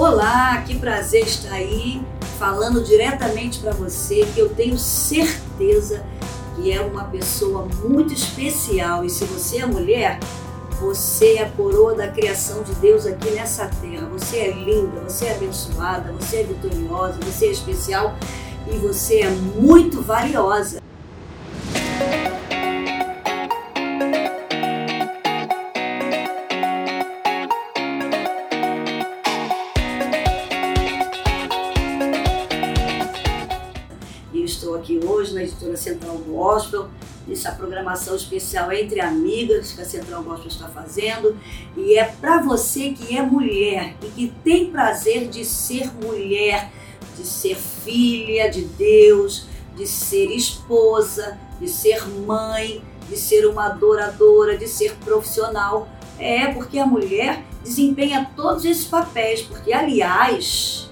[0.00, 2.02] Olá, que prazer estar aí
[2.38, 6.02] falando diretamente para você, que eu tenho certeza
[6.56, 10.18] que é uma pessoa muito especial e se você é mulher,
[10.80, 14.06] você é a coroa da criação de Deus aqui nessa terra.
[14.06, 18.16] Você é linda, você é abençoada, você é vitoriosa, você é especial
[18.72, 20.80] e você é muito valiosa.
[34.74, 36.88] Aqui hoje na editora Central Gospel,
[37.26, 41.36] nessa programação especial Entre Amigas que a Central Gospel está fazendo.
[41.76, 46.70] E é para você que é mulher e que tem prazer de ser mulher,
[47.16, 54.58] de ser filha de Deus, de ser esposa, de ser mãe, de ser uma adoradora,
[54.58, 55.88] de ser profissional.
[56.18, 60.90] É, porque a mulher desempenha todos esses papéis, porque aliás,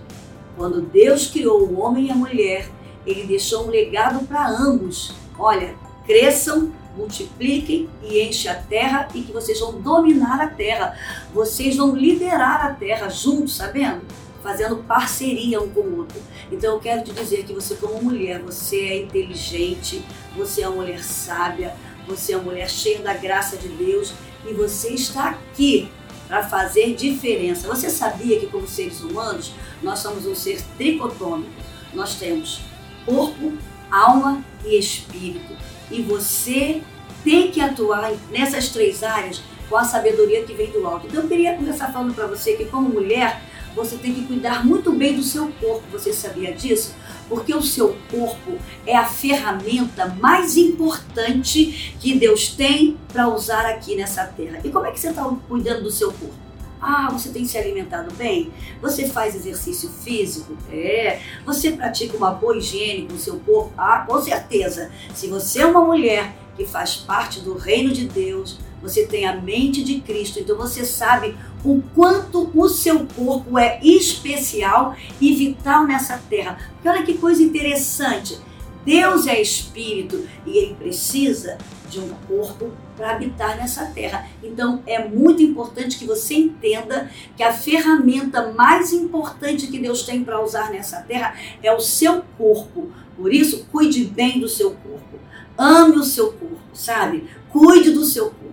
[0.57, 2.71] quando Deus criou o homem e a mulher,
[3.11, 5.15] ele deixou um legado para ambos.
[5.39, 5.75] Olha,
[6.07, 10.99] cresçam, multipliquem e enchem a terra e que vocês vão dominar a terra.
[11.33, 14.03] Vocês vão liderar a terra juntos, sabendo?
[14.43, 16.21] Fazendo parceria um com o outro.
[16.51, 20.05] Então eu quero te dizer que você, como mulher, você é inteligente,
[20.37, 21.75] você é uma mulher sábia,
[22.07, 24.13] você é uma mulher cheia da graça de Deus
[24.49, 25.91] e você está aqui
[26.27, 27.67] para fazer diferença.
[27.69, 31.51] Você sabia que, como seres humanos, nós somos um ser tricotômico?
[31.93, 32.61] Nós temos
[33.09, 33.53] corpo,
[33.91, 35.57] alma e espírito.
[35.91, 36.83] E você
[37.25, 41.07] tem que atuar nessas três áreas com a sabedoria que vem do alto.
[41.07, 43.43] Então eu queria começar falando para você que como mulher,
[43.75, 45.83] você tem que cuidar muito bem do seu corpo.
[45.93, 46.95] Você sabia disso?
[47.29, 53.95] Porque o seu corpo é a ferramenta mais importante que Deus tem para usar aqui
[53.95, 54.61] nessa terra.
[54.65, 56.48] E como é que você está cuidando do seu corpo?
[56.81, 58.53] Ah, você tem se alimentado bem?
[58.81, 60.57] Você faz exercício físico?
[60.71, 61.21] É.
[61.45, 63.73] Você pratica uma boa higiene com seu corpo?
[63.77, 64.91] Ah, com certeza.
[65.15, 69.35] Se você é uma mulher que faz parte do reino de Deus, você tem a
[69.41, 75.85] mente de Cristo, então você sabe o quanto o seu corpo é especial e vital
[75.85, 76.59] nessa terra.
[76.75, 78.39] Porque olha que coisa interessante.
[78.85, 81.59] Deus é espírito e ele precisa
[81.91, 84.27] de um corpo para habitar nessa terra.
[84.43, 90.25] Então é muito importante que você entenda que a ferramenta mais importante que Deus tem
[90.25, 92.91] para usar nessa terra é o seu corpo.
[93.17, 95.19] Por isso, cuide bem do seu corpo.
[95.57, 97.29] Ame o seu corpo, sabe?
[97.51, 98.49] Cuide do seu corpo.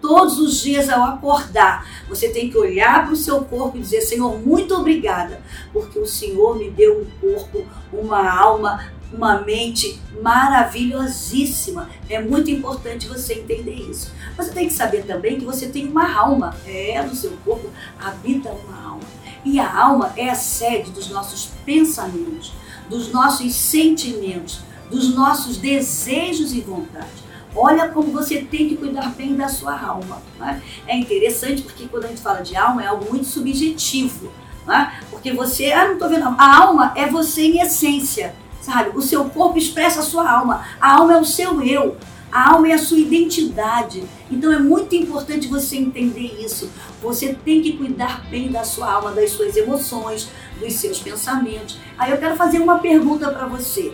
[0.00, 4.00] Todos os dias ao acordar, você tem que olhar para o seu corpo e dizer:
[4.00, 11.90] Senhor, muito obrigada, porque o Senhor me deu um corpo, uma alma uma mente maravilhosíssima.
[12.08, 14.12] É muito importante você entender isso.
[14.36, 16.56] Você tem que saber também que você tem uma alma.
[16.66, 17.68] É, no seu corpo
[17.98, 19.04] habita uma alma.
[19.44, 22.52] E a alma é a sede dos nossos pensamentos,
[22.88, 24.60] dos nossos sentimentos,
[24.90, 27.30] dos nossos desejos e vontades.
[27.54, 30.22] Olha como você tem que cuidar bem da sua alma.
[30.38, 30.62] Né?
[30.86, 34.30] É interessante porque quando a gente fala de alma é algo muito subjetivo.
[34.66, 35.00] Né?
[35.10, 38.96] Porque você, ah, não estou vendo, a alma é você em essência sabe?
[38.96, 40.64] O seu corpo expressa a sua alma.
[40.80, 41.96] A alma é o seu eu.
[42.30, 44.04] A alma é a sua identidade.
[44.30, 46.70] Então é muito importante você entender isso.
[47.02, 50.28] Você tem que cuidar bem da sua alma, das suas emoções,
[50.60, 51.78] dos seus pensamentos.
[51.98, 53.92] Aí eu quero fazer uma pergunta para você.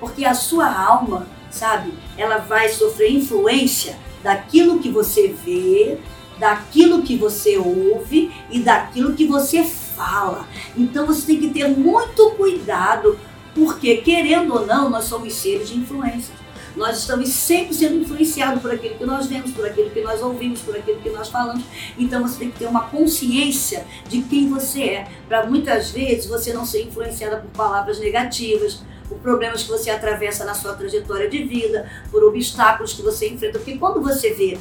[0.00, 5.98] Porque a sua alma, sabe, ela vai sofrer influência daquilo que você vê,
[6.38, 10.48] daquilo que você ouve e daquilo que você fala.
[10.76, 13.18] Então você tem que ter muito cuidado
[13.54, 16.34] porque, querendo ou não, nós somos seres de influência.
[16.76, 20.60] Nós estamos sempre sendo influenciados por aquilo que nós vemos, por aquilo que nós ouvimos,
[20.60, 21.62] por aquilo que nós falamos.
[21.96, 26.52] Então você tem que ter uma consciência de quem você é, para muitas vezes você
[26.52, 31.44] não ser influenciada por palavras negativas, por problemas que você atravessa na sua trajetória de
[31.44, 33.58] vida, por obstáculos que você enfrenta.
[33.58, 34.58] Porque quando você vê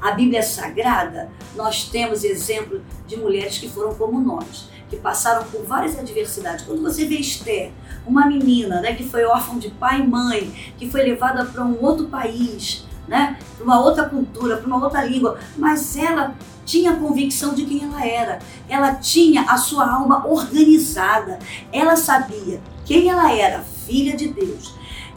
[0.00, 5.64] a Bíblia Sagrada, nós temos exemplo de mulheres que foram como nós que passaram por
[5.64, 6.64] várias adversidades.
[6.66, 7.70] Quando você vê Esther,
[8.04, 11.80] uma menina né, que foi órfã de pai e mãe, que foi levada para um
[11.80, 16.34] outro país, né, para uma outra cultura, para uma outra língua, mas ela
[16.66, 18.38] tinha convicção de quem ela era.
[18.68, 21.38] Ela tinha a sua alma organizada.
[21.72, 24.74] Ela sabia quem ela era, filha de Deus.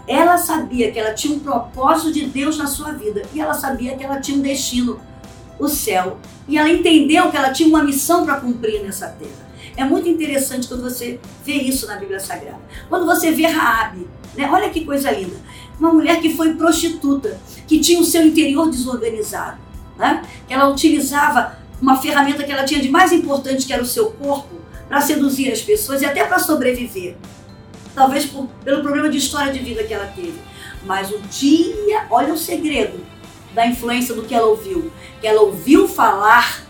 [0.07, 3.95] Ela sabia que ela tinha um propósito de Deus na sua vida e ela sabia
[3.95, 4.99] que ela tinha um destino,
[5.57, 6.17] o céu.
[6.47, 9.52] E ela entendeu que ela tinha uma missão para cumprir nessa terra.
[9.75, 12.59] É muito interessante quando você vê isso na Bíblia Sagrada.
[12.89, 14.49] Quando você vê Raabe, né?
[14.51, 15.35] Olha que coisa linda.
[15.79, 19.57] Uma mulher que foi prostituta, que tinha o seu interior desorganizado,
[19.97, 20.23] né?
[20.49, 24.55] Ela utilizava uma ferramenta que ela tinha de mais importante, que era o seu corpo,
[24.87, 27.15] para seduzir as pessoas e até para sobreviver.
[27.95, 30.39] Talvez por, pelo problema de história de vida que ela teve.
[30.85, 33.03] Mas o dia, olha o segredo
[33.53, 34.91] da influência do que ela ouviu.
[35.21, 36.63] Que ela ouviu falar,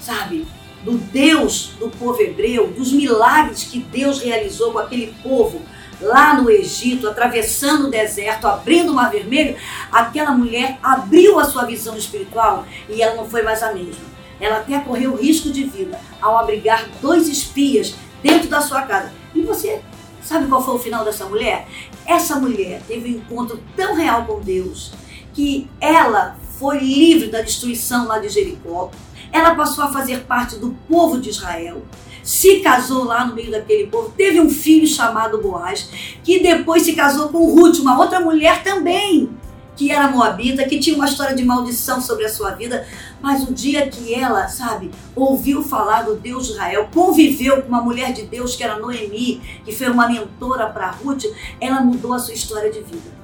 [0.00, 0.46] sabe,
[0.82, 5.62] do Deus do povo hebreu, dos milagres que Deus realizou com aquele povo
[6.00, 9.56] lá no Egito, atravessando o deserto, abrindo o mar vermelho,
[9.90, 14.12] aquela mulher abriu a sua visão espiritual e ela não foi mais a mesma.
[14.40, 19.12] Ela até correu risco de vida ao abrigar dois espias dentro da sua casa.
[19.34, 19.80] E você
[20.20, 21.66] sabe qual foi o final dessa mulher?
[22.04, 24.92] Essa mulher teve um encontro tão real com Deus
[25.32, 28.90] que ela foi livre da destruição lá de Jericó.
[29.32, 31.82] Ela passou a fazer parte do povo de Israel
[32.22, 35.88] se casou lá no meio daquele povo, teve um filho chamado Boaz,
[36.22, 39.28] que depois se casou com Ruth, uma outra mulher também,
[39.74, 42.86] que era moabita, que tinha uma história de maldição sobre a sua vida,
[43.20, 47.82] mas o dia que ela, sabe, ouviu falar do Deus de Israel, conviveu com uma
[47.82, 51.24] mulher de Deus que era Noemi, que foi uma mentora para Ruth,
[51.60, 53.22] ela mudou a sua história de vida.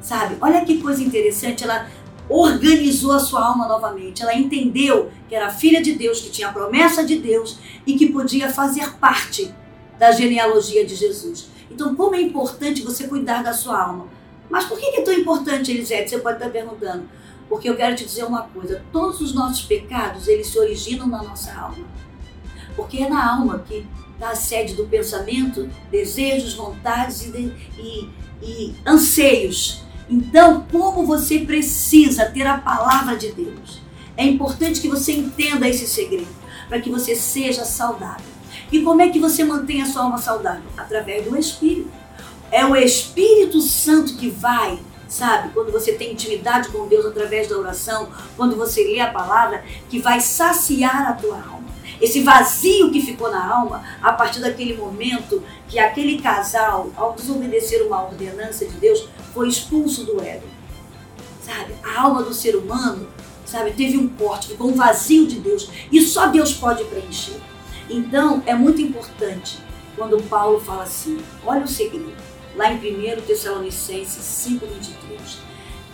[0.00, 0.36] Sabe?
[0.40, 1.86] Olha que coisa interessante, ela
[2.28, 4.22] organizou a sua alma novamente.
[4.22, 8.12] Ela entendeu que era filha de Deus, que tinha a promessa de Deus e que
[8.12, 9.52] podia fazer parte
[9.98, 11.48] da genealogia de Jesus.
[11.70, 14.06] Então, como é importante você cuidar da sua alma.
[14.48, 16.10] Mas por que é tão importante, Elisete?
[16.10, 17.08] Você pode estar perguntando.
[17.48, 21.22] Porque eu quero te dizer uma coisa: todos os nossos pecados eles se originam na
[21.22, 21.86] nossa alma.
[22.76, 28.10] Porque é na alma que está a sede do pensamento, desejos, vontades e, e,
[28.42, 33.80] e anseios então, como você precisa ter a palavra de Deus?
[34.16, 36.34] É importante que você entenda esse segredo,
[36.68, 38.26] para que você seja saudável.
[38.72, 40.62] E como é que você mantém a sua alma saudável?
[40.76, 41.90] Através do Espírito.
[42.50, 47.58] É o Espírito Santo que vai, sabe, quando você tem intimidade com Deus através da
[47.58, 51.58] oração, quando você lê a palavra, que vai saciar a tua alma
[52.00, 57.84] esse vazio que ficou na alma a partir daquele momento que aquele casal, ao desobedecer
[57.86, 60.48] uma ordenança de Deus, foi expulso do Éden.
[61.42, 61.74] Sabe?
[61.82, 63.08] A alma do ser humano,
[63.44, 67.40] sabe, teve um corte, ficou um vazio de Deus e só Deus pode preencher.
[67.88, 69.58] Então, é muito importante
[69.96, 72.12] quando Paulo fala assim: olha o segredo,
[72.54, 75.38] lá em 1 Tessalonicenses 5,23,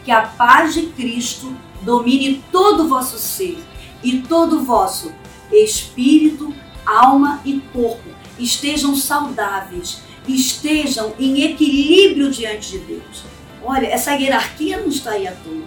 [0.04, 3.58] que a paz de Cristo domine todo o vosso ser
[4.02, 5.12] e todo o vosso
[5.52, 6.52] espírito,
[6.84, 13.24] alma e corpo estejam saudáveis, estejam em equilíbrio diante de Deus.
[13.62, 15.62] Olha, essa hierarquia não está aí à toa.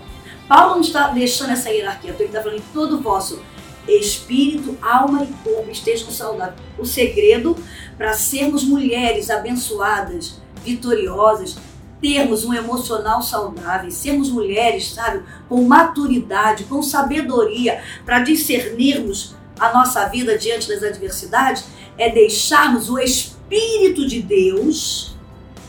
[0.48, 3.42] Paulo não está deixando essa hierarquia ele está falando que todo o vosso
[3.88, 6.60] espírito, alma e corpo estejam saudáveis.
[6.78, 7.56] O segredo
[7.98, 11.58] para sermos mulheres abençoadas, vitoriosas,
[12.02, 20.06] termos um emocional saudável, sermos mulheres, sabe, com maturidade, com sabedoria, para discernirmos a nossa
[20.08, 21.66] vida diante das adversidades
[21.98, 25.16] é deixarmos o Espírito de Deus,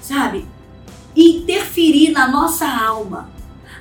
[0.02, 0.46] sabe,
[1.14, 3.30] interferir na nossa alma,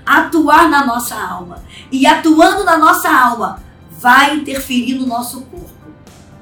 [0.05, 1.63] atuar na nossa alma.
[1.91, 3.61] E atuando na nossa alma,
[3.91, 5.77] vai interferir no nosso corpo.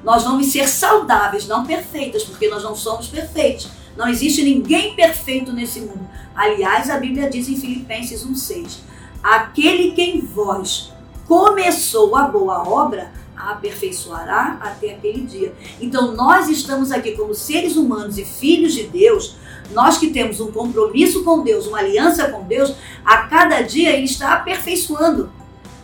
[0.04, 3.70] Nós vamos ser saudáveis, não perfeitas, porque nós não somos perfeitos.
[3.98, 6.08] Não existe ninguém perfeito nesse mundo.
[6.36, 8.80] Aliás, a Bíblia diz em Filipenses 1,6:
[9.24, 10.92] Aquele que em vós
[11.26, 15.54] começou a boa obra, aperfeiçoará até aquele dia.
[15.80, 19.36] Então, nós estamos aqui como seres humanos e filhos de Deus,
[19.72, 24.06] nós que temos um compromisso com Deus, uma aliança com Deus, a cada dia Ele
[24.06, 25.32] está aperfeiçoando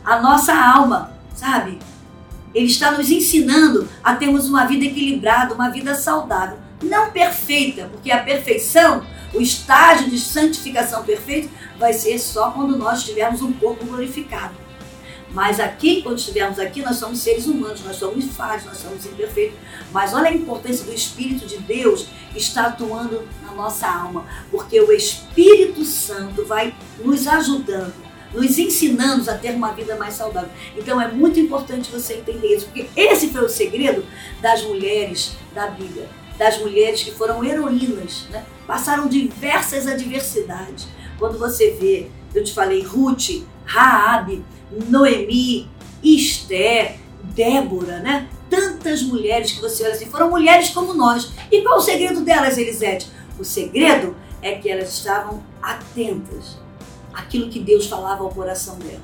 [0.03, 1.79] a nossa alma, sabe?
[2.53, 6.57] Ele está nos ensinando a termos uma vida equilibrada, uma vida saudável.
[6.83, 13.03] Não perfeita, porque a perfeição, o estágio de santificação perfeito, vai ser só quando nós
[13.03, 14.53] tivermos um corpo glorificado.
[15.33, 19.57] Mas aqui, quando estivermos aqui, nós somos seres humanos, nós somos falhos, nós somos imperfeitos.
[19.91, 24.91] Mas olha a importância do Espírito de Deus estar atuando na nossa alma, porque o
[24.91, 27.93] Espírito Santo vai nos ajudando,
[28.33, 30.49] nos ensinando a ter uma vida mais saudável.
[30.75, 34.05] Então é muito importante você entender isso, porque esse foi o segredo
[34.41, 38.45] das mulheres da Bíblia, das mulheres que foram heroínas, né?
[38.67, 40.87] passaram diversas adversidades.
[41.17, 44.43] Quando você vê, eu te falei, Ruth, Raabe,
[44.87, 45.69] Noemi,
[46.03, 46.97] Esther,
[47.35, 48.29] Débora, né?
[48.49, 51.31] Tantas mulheres que você olha assim, foram mulheres como nós.
[51.51, 53.07] E qual o segredo delas, Elisete?
[53.39, 56.57] O segredo é que elas estavam atentas
[57.13, 59.01] àquilo que Deus falava ao coração delas.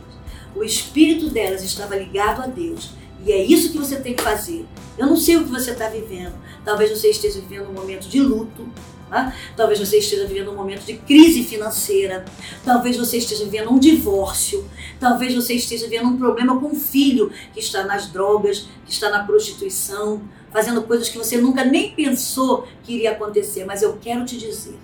[0.55, 2.91] O espírito delas estava ligado a Deus.
[3.25, 4.65] E é isso que você tem que fazer.
[4.97, 6.33] Eu não sei o que você está vivendo.
[6.65, 8.67] Talvez você esteja vivendo um momento de luto,
[9.09, 9.33] Tá?
[9.55, 12.25] Talvez você esteja vivendo um momento de crise financeira,
[12.65, 17.31] talvez você esteja vivendo um divórcio, talvez você esteja vivendo um problema com um filho
[17.53, 20.21] que está nas drogas, que está na prostituição,
[20.51, 23.63] fazendo coisas que você nunca nem pensou que iria acontecer.
[23.63, 24.77] Mas eu quero te dizer: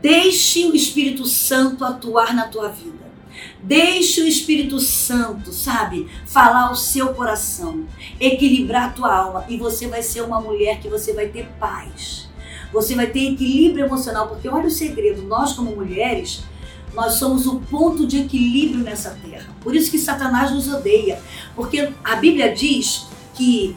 [0.00, 3.02] deixe o Espírito Santo atuar na tua vida.
[3.60, 7.86] Deixe o Espírito Santo, sabe, falar o seu coração,
[8.20, 12.21] equilibrar a tua alma e você vai ser uma mulher que você vai ter paz.
[12.72, 16.44] Você vai ter equilíbrio emocional, porque olha o segredo, nós como mulheres,
[16.94, 19.48] nós somos o ponto de equilíbrio nessa terra.
[19.60, 21.20] Por isso que Satanás nos odeia,
[21.54, 23.76] porque a Bíblia diz que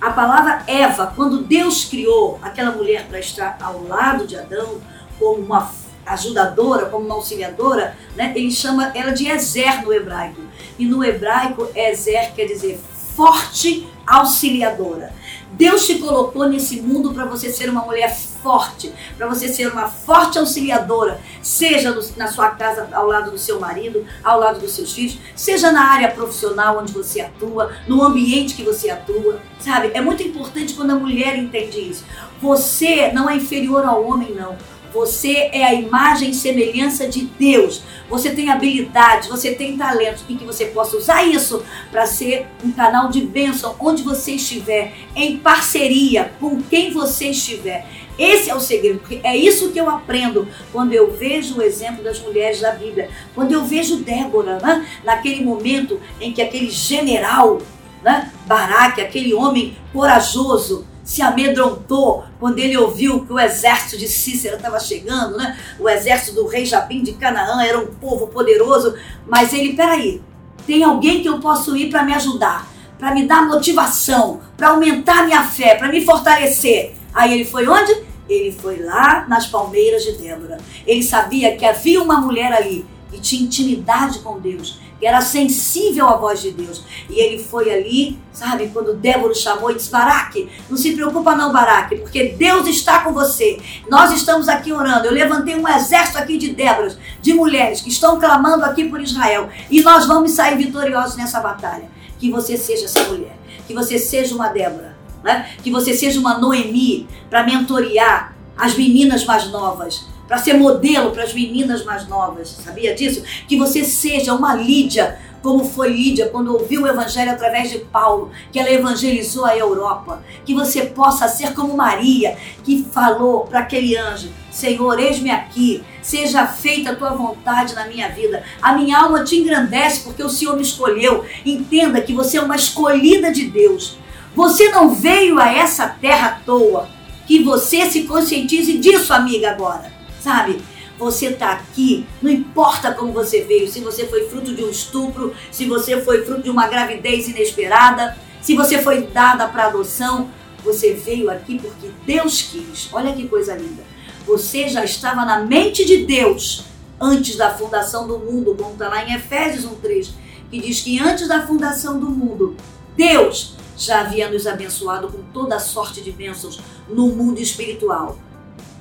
[0.00, 4.80] a palavra Eva, quando Deus criou aquela mulher para estar ao lado de Adão,
[5.18, 5.70] como uma
[6.06, 8.32] ajudadora, como uma auxiliadora, né?
[8.34, 10.40] ele chama ela de Ezer no hebraico.
[10.78, 12.80] E no hebraico, Ezer quer dizer
[13.20, 15.12] forte auxiliadora.
[15.52, 19.88] Deus te colocou nesse mundo para você ser uma mulher forte, para você ser uma
[19.88, 24.94] forte auxiliadora, seja na sua casa ao lado do seu marido, ao lado dos seus
[24.94, 29.90] filhos, seja na área profissional onde você atua, no ambiente que você atua, sabe?
[29.92, 32.06] É muito importante quando a mulher entende isso.
[32.40, 34.56] Você não é inferior ao homem, não.
[34.92, 37.82] Você é a imagem e semelhança de Deus.
[38.08, 42.72] Você tem habilidades, você tem talentos e que você possa usar isso para ser um
[42.72, 47.86] canal de bênção onde você estiver, em parceria com quem você estiver.
[48.18, 52.04] Esse é o segredo, porque é isso que eu aprendo quando eu vejo o exemplo
[52.04, 53.08] das mulheres da Bíblia.
[53.34, 54.86] Quando eu vejo Débora, né?
[55.02, 57.62] naquele momento em que aquele general,
[58.02, 58.30] né?
[58.46, 64.80] Baraque, aquele homem corajoso, se amedrontou quando ele ouviu que o exército de Cícera estava
[64.80, 65.56] chegando, né?
[65.78, 68.96] O exército do rei Jabim de Canaã era um povo poderoso,
[69.28, 70.22] mas ele, peraí,
[70.66, 72.66] tem alguém que eu posso ir para me ajudar,
[72.98, 76.94] para me dar motivação, para aumentar minha fé, para me fortalecer.
[77.12, 77.94] Aí ele foi onde?
[78.26, 80.56] Ele foi lá nas palmeiras de Débora.
[80.86, 86.16] Ele sabia que havia uma mulher ali que tinha intimidade com Deus, era sensível à
[86.16, 86.82] voz de Deus.
[87.08, 91.52] E ele foi ali, sabe, quando Débora chamou e disse: Baraque, não se preocupa não,
[91.52, 93.58] Baraque, porque Deus está com você.
[93.88, 95.06] Nós estamos aqui orando.
[95.06, 99.48] Eu levantei um exército aqui de Déboras, de mulheres que estão clamando aqui por Israel.
[99.70, 101.88] E nós vamos sair vitoriosos nessa batalha.
[102.18, 105.50] Que você seja essa mulher, que você seja uma Débora, né?
[105.62, 111.24] que você seja uma Noemi para mentorear as meninas mais novas, para ser modelo para
[111.24, 112.50] as meninas mais novas.
[112.64, 113.24] Sabia disso?
[113.48, 118.30] Que você seja uma Lídia, como foi Lídia quando ouviu o evangelho através de Paulo,
[118.52, 120.22] que ela evangelizou a Europa.
[120.44, 126.46] Que você possa ser como Maria, que falou para aquele anjo: Senhor, eis-me aqui, seja
[126.46, 128.44] feita a tua vontade na minha vida.
[128.62, 131.24] A minha alma te engrandece porque o Senhor me escolheu.
[131.44, 133.98] Entenda que você é uma escolhida de Deus.
[134.36, 136.88] Você não veio a essa terra à toa.
[137.26, 140.60] Que você se conscientize disso, amiga, agora sabe?
[140.98, 145.34] Você está aqui, não importa como você veio, se você foi fruto de um estupro,
[145.50, 150.28] se você foi fruto de uma gravidez inesperada, se você foi dada para adoção,
[150.62, 152.88] você veio aqui porque Deus quis.
[152.92, 153.82] Olha que coisa linda.
[154.26, 156.64] Você já estava na mente de Deus
[157.00, 160.10] antes da fundação do mundo, como está lá em Efésios 1:3,
[160.50, 162.56] que diz que antes da fundação do mundo,
[162.94, 168.18] Deus já havia nos abençoado com toda a sorte de bênçãos no mundo espiritual.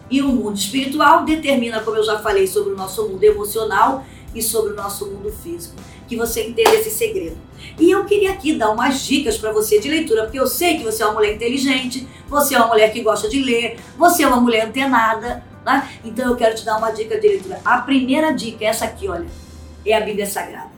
[0.09, 4.41] E o mundo espiritual determina, como eu já falei, sobre o nosso mundo emocional e
[4.41, 5.75] sobre o nosso mundo físico.
[6.07, 7.37] Que você entenda esse segredo.
[7.79, 10.83] E eu queria aqui dar umas dicas para você de leitura, porque eu sei que
[10.83, 14.27] você é uma mulher inteligente, você é uma mulher que gosta de ler, você é
[14.27, 15.89] uma mulher antenada, né?
[16.03, 17.61] Então eu quero te dar uma dica de leitura.
[17.63, 19.27] A primeira dica é essa aqui, olha,
[19.85, 20.71] é a Bíblia Sagrada.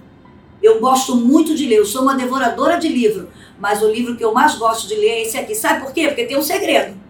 [0.62, 4.24] Eu gosto muito de ler, eu sou uma devoradora de livro, mas o livro que
[4.24, 5.56] eu mais gosto de ler é esse aqui.
[5.56, 6.08] Sabe por quê?
[6.08, 7.01] Porque tem um segredo.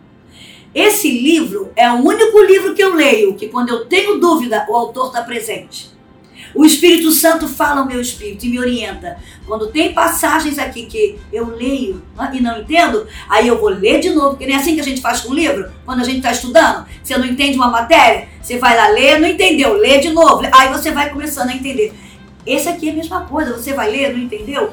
[0.74, 4.76] Esse livro é o único livro que eu leio que, quando eu tenho dúvida, o
[4.76, 5.92] autor está presente.
[6.54, 9.18] O Espírito Santo fala ao meu espírito e me orienta.
[9.46, 12.02] Quando tem passagens aqui que eu leio
[12.34, 14.84] e não entendo, aí eu vou ler de novo, porque nem é assim que a
[14.84, 16.86] gente faz com o livro, quando a gente está estudando.
[17.02, 20.42] Você não entende uma matéria, você vai lá ler, não entendeu, lê de novo.
[20.52, 21.94] Aí você vai começando a entender.
[22.46, 24.72] Esse aqui é a mesma coisa, você vai ler, não entendeu?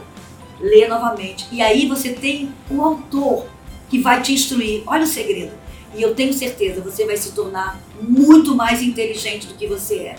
[0.60, 1.46] Lê novamente.
[1.52, 3.46] E aí você tem o autor
[3.88, 4.82] que vai te instruir.
[4.86, 5.52] Olha o segredo.
[5.94, 10.16] E eu tenho certeza, você vai se tornar muito mais inteligente do que você é.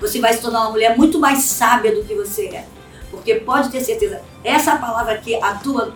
[0.00, 2.66] Você vai se tornar uma mulher muito mais sábia do que você é.
[3.10, 5.94] Porque pode ter certeza, essa palavra aqui atua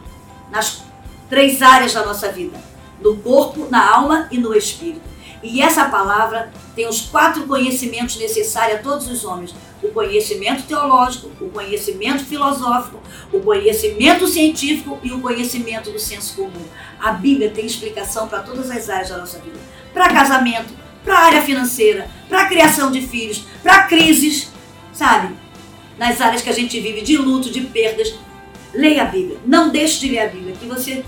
[0.50, 0.82] nas
[1.28, 2.58] três áreas da nossa vida:
[3.00, 5.16] no corpo, na alma e no espírito.
[5.42, 9.54] E essa palavra tem os quatro conhecimentos necessários a todos os homens:
[9.86, 13.00] o conhecimento teológico, o conhecimento filosófico,
[13.32, 16.66] o conhecimento científico e o conhecimento do senso comum.
[16.98, 19.58] A Bíblia tem explicação para todas as áreas da nossa vida:
[19.92, 20.72] para casamento,
[21.04, 24.50] para área financeira, para criação de filhos, para crises,
[24.92, 25.34] sabe?
[25.98, 28.14] Nas áreas que a gente vive de luto, de perdas.
[28.74, 29.38] Leia a Bíblia.
[29.46, 31.02] Não deixe de ler a Bíblia, que você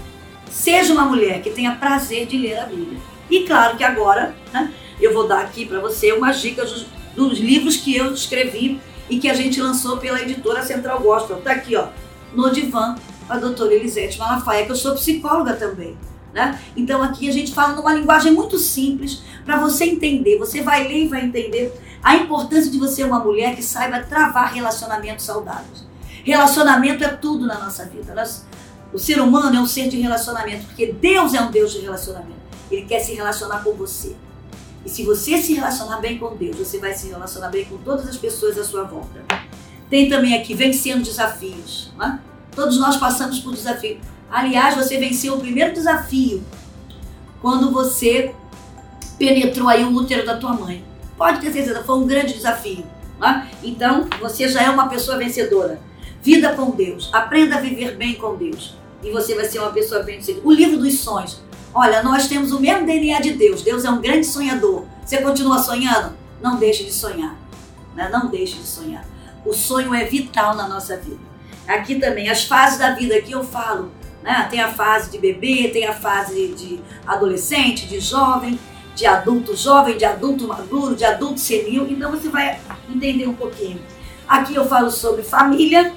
[0.50, 2.98] seja uma mulher que tenha prazer de ler a Bíblia.
[3.30, 6.86] E claro que agora né, eu vou dar aqui para você umas dicas
[7.18, 11.40] dos, livros que eu escrevi e que a gente lançou pela editora Central Gospel.
[11.40, 11.88] Tá aqui, ó,
[12.32, 12.94] no divã,
[13.28, 15.96] a doutora Elisete Malafaia, que eu sou psicóloga também.
[16.32, 16.60] Né?
[16.76, 20.38] Então aqui a gente fala numa linguagem muito simples para você entender.
[20.38, 21.72] Você vai ler e vai entender
[22.02, 25.86] a importância de você uma mulher que saiba travar relacionamentos saudáveis.
[26.22, 28.14] Relacionamento é tudo na nossa vida.
[28.14, 28.46] Nós,
[28.92, 32.38] o ser humano é um ser de relacionamento, porque Deus é um Deus de relacionamento.
[32.70, 34.14] Ele quer se relacionar com você.
[34.84, 38.08] E se você se relacionar bem com Deus, você vai se relacionar bem com todas
[38.08, 39.24] as pessoas à sua volta.
[39.90, 41.92] Tem também aqui vencendo desafios.
[41.96, 42.20] Né?
[42.54, 43.98] Todos nós passamos por desafios.
[44.30, 46.42] Aliás, você venceu o primeiro desafio
[47.40, 48.34] quando você
[49.18, 50.84] penetrou aí o útero da tua mãe.
[51.16, 52.84] Pode ter certeza, foi um grande desafio.
[53.18, 53.50] Né?
[53.62, 55.80] Então, você já é uma pessoa vencedora.
[56.22, 57.10] Vida com Deus.
[57.12, 58.76] Aprenda a viver bem com Deus.
[59.02, 60.46] E você vai ser uma pessoa vencedora.
[60.46, 61.40] O livro dos sonhos.
[61.80, 63.62] Olha, nós temos o mesmo DNA de Deus.
[63.62, 64.84] Deus é um grande sonhador.
[65.06, 66.12] Você continua sonhando?
[66.42, 67.36] Não deixe de sonhar.
[67.94, 68.08] Né?
[68.12, 69.04] Não deixe de sonhar.
[69.46, 71.20] O sonho é vital na nossa vida.
[71.68, 73.92] Aqui também, as fases da vida que eu falo.
[74.24, 74.48] Né?
[74.50, 78.58] Tem a fase de bebê, tem a fase de adolescente, de jovem,
[78.96, 81.86] de adulto jovem, de adulto maduro, de adulto senil.
[81.88, 82.58] Então você vai
[82.90, 83.80] entender um pouquinho.
[84.26, 85.94] Aqui eu falo sobre família,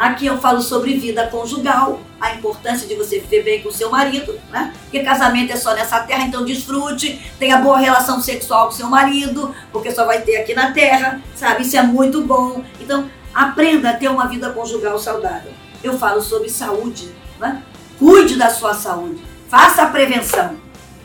[0.00, 3.90] aqui eu falo sobre vida conjugal, a importância de você viver bem com o seu
[3.90, 4.72] marido, né?
[4.82, 9.54] Porque casamento é só nessa terra, então desfrute, tenha boa relação sexual com seu marido,
[9.70, 11.62] porque só vai ter aqui na terra, sabe?
[11.62, 12.64] Isso é muito bom.
[12.80, 15.52] Então, aprenda a ter uma vida conjugal saudável.
[15.84, 17.62] Eu falo sobre saúde, né?
[17.98, 20.56] Cuide da sua saúde, faça a prevenção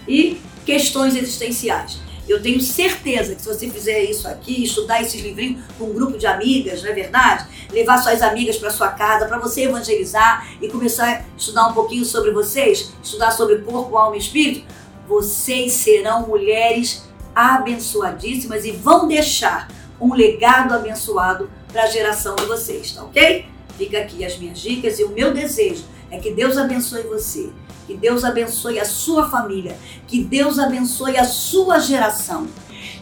[0.08, 2.05] e questões existenciais.
[2.28, 6.18] Eu tenho certeza que se você fizer isso aqui, estudar esses livrinhos com um grupo
[6.18, 7.46] de amigas, não é verdade?
[7.72, 12.04] Levar suas amigas para sua casa, para você evangelizar e começar a estudar um pouquinho
[12.04, 14.66] sobre vocês, estudar sobre corpo, alma e espírito,
[15.08, 17.04] vocês serão mulheres
[17.36, 19.68] abençoadíssimas e vão deixar
[20.02, 23.46] um legado abençoado para a geração de vocês, tá ok?
[23.78, 27.52] Fica aqui as minhas dicas e o meu desejo é que Deus abençoe você
[27.86, 29.78] que Deus abençoe a sua família.
[30.08, 32.48] Que Deus abençoe a sua geração.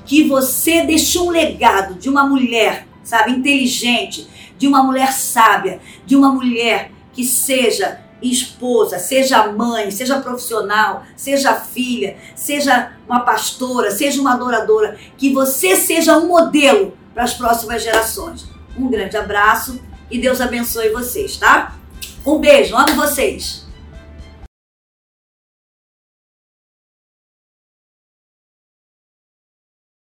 [0.05, 6.15] Que você deixe um legado de uma mulher, sabe, inteligente, de uma mulher sábia, de
[6.15, 14.21] uma mulher que seja esposa, seja mãe, seja profissional, seja filha, seja uma pastora, seja
[14.21, 18.47] uma adoradora, que você seja um modelo para as próximas gerações.
[18.77, 21.75] Um grande abraço e Deus abençoe vocês, tá?
[22.25, 23.62] Um beijo, amo vocês.